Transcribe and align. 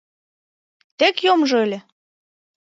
Тек 0.97 1.15
йомжо 1.25 1.57
ыле! 1.65 1.79